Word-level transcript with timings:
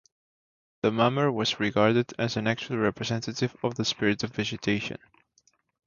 The 0.81 0.91
mummer 0.91 1.31
was 1.31 1.59
regarded 1.59 2.11
as 2.17 2.35
an 2.35 2.47
actual 2.47 2.77
representative 2.79 3.55
of 3.61 3.75
the 3.75 3.85
spirit 3.85 4.23
of 4.23 4.31
vegetation. 4.33 4.97